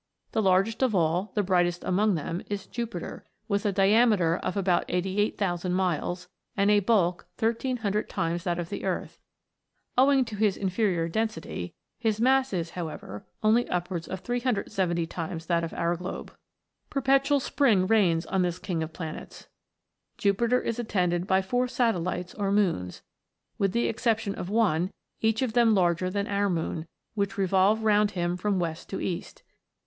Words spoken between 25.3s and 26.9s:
of them larger than our moon,